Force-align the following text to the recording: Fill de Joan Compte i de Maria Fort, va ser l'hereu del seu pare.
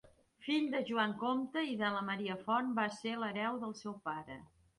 Fill 0.43 0.63
de 0.75 0.79
Joan 0.87 1.13
Compte 1.23 1.63
i 1.73 1.75
de 1.81 1.91
Maria 2.07 2.39
Fort, 2.47 2.73
va 2.81 2.87
ser 2.97 3.15
l'hereu 3.27 3.61
del 3.67 3.79
seu 3.83 3.97
pare. 4.11 4.41